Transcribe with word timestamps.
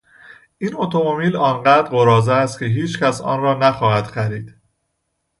این 0.57 0.75
اتومبیل 0.75 1.35
آنقدر 1.35 1.89
قراضه 1.89 2.31
است 2.31 2.59
که 2.59 2.65
هیچکس 2.65 3.21
آن 3.21 3.41
را 3.41 3.53
نخواهد 3.53 4.05
خرید. 4.05 4.55